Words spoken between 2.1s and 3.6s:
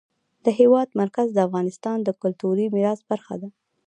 کلتوري میراث برخه ده.